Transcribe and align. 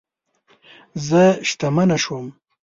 زه 1.07 1.23
شتمنه 1.49 1.97
شوم 2.03 2.27